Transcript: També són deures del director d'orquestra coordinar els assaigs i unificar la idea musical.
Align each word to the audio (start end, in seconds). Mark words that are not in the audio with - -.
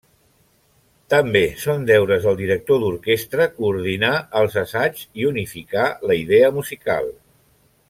També 1.13 1.41
són 1.63 1.83
deures 1.89 2.25
del 2.29 2.39
director 2.39 2.81
d'orquestra 2.85 3.47
coordinar 3.59 4.13
els 4.41 4.57
assaigs 4.65 5.05
i 5.23 5.29
unificar 5.35 5.87
la 6.13 6.19
idea 6.25 6.49
musical. 6.61 7.13